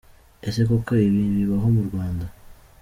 Ese 0.47 0.61
koko 0.67 0.91
ibi 1.07 1.21
bibaho 1.35 1.67
mu 1.75 1.81
Rwanda?. 1.87 2.25